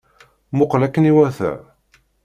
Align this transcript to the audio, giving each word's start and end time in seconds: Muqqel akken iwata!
Muqqel 0.57 0.81
akken 0.85 1.09
iwata! 1.11 1.51